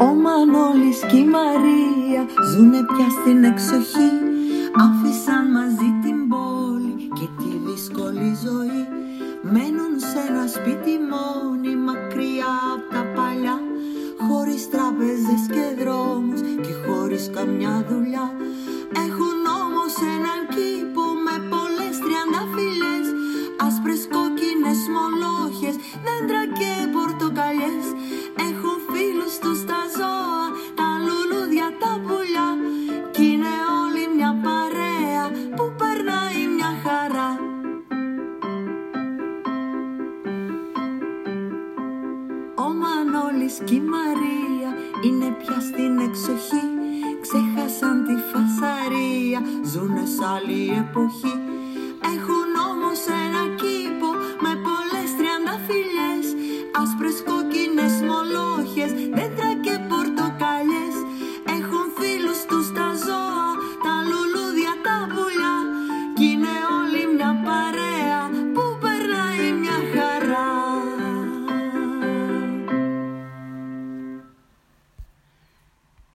Ο 0.00 0.14
Μανώλης 0.14 1.00
και 1.10 1.16
η 1.16 1.24
Μαρία 1.24 2.22
ζουνε 2.50 2.80
πια 2.92 3.08
στην 3.20 3.44
εξοχή. 3.44 4.12
Άφησαν 4.86 5.44
μαζί 5.56 5.90
την 6.02 6.28
πόλη 6.28 7.08
και 7.18 7.26
τη 7.38 7.50
δύσκολη 7.66 8.30
ζωή. 8.44 8.82
Μένουν 9.52 9.94
σε 10.10 10.18
ένα 10.28 10.46
σπίτι 10.46 10.94
μόνοι 11.12 11.72
μακριά 11.86 12.54
από 12.74 12.86
τα 12.94 13.02
παλιά. 13.14 13.56
Χωρίς 14.26 14.62
τράπεζες 14.72 15.42
και 15.54 15.64
δρόμους 15.80 16.40
και 16.64 16.74
χωρίς 16.84 17.30
καμιά 17.36 17.74
δουλειά. 17.90 18.26
Έχουν 19.04 19.38
όμως 19.62 19.94
έναν 20.14 20.40
κήπο 20.54 21.04
με 21.26 21.36
πολλές 21.52 21.94
τριανταφυλές 22.04 23.06
Άσπρες 23.66 24.02
κόκκινες 24.14 24.80
μολόχες, 24.94 25.76
δέντρα 26.04 26.42
και 26.58 26.67
Μανώλης 43.18 43.58
και 43.64 43.74
η 43.74 43.80
Μαρία 43.80 44.70
είναι 45.06 45.28
πια 45.40 45.60
στην 45.68 45.98
εξοχή. 46.06 46.64
Ξέχασαν 47.24 47.96
τη 48.06 48.14
φασαρία, 48.30 49.40
ζουνε 49.70 50.04
σ' 50.14 50.22
άλλη 50.34 50.62
εποχή. 50.84 51.34
Έχουν 52.14 52.50
όμως 52.70 53.00
ένα 53.24 53.42
κήπο 53.60 54.10
με 54.44 54.52
πολλές 54.66 55.10
τριανταφυλιές 55.18 56.26
Άσπρες 56.80 57.18
κόκκινες 57.28 57.36
μολόχες, 57.36 57.37